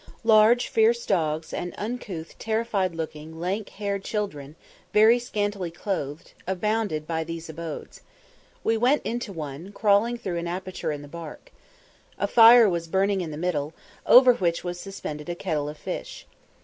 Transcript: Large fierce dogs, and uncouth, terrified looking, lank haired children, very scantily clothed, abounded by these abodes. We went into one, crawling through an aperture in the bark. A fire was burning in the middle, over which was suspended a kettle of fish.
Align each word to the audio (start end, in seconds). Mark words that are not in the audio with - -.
Large 0.23 0.67
fierce 0.67 1.05
dogs, 1.05 1.53
and 1.53 1.75
uncouth, 1.77 2.35
terrified 2.39 2.95
looking, 2.95 3.39
lank 3.39 3.69
haired 3.69 4.03
children, 4.03 4.55
very 4.93 5.19
scantily 5.19 5.69
clothed, 5.69 6.33
abounded 6.47 7.05
by 7.05 7.23
these 7.23 7.49
abodes. 7.49 8.01
We 8.63 8.77
went 8.77 9.03
into 9.05 9.31
one, 9.31 9.71
crawling 9.71 10.17
through 10.17 10.39
an 10.39 10.47
aperture 10.47 10.91
in 10.91 11.03
the 11.03 11.07
bark. 11.07 11.51
A 12.17 12.25
fire 12.25 12.67
was 12.67 12.87
burning 12.87 13.21
in 13.21 13.29
the 13.29 13.37
middle, 13.37 13.75
over 14.07 14.33
which 14.33 14.63
was 14.63 14.79
suspended 14.79 15.29
a 15.29 15.35
kettle 15.35 15.69
of 15.69 15.77
fish. 15.77 16.25